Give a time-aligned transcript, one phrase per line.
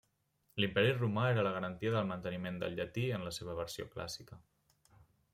[0.61, 4.39] L'Imperi Romà era la garantia del manteniment del llatí en la seva versió clàssica.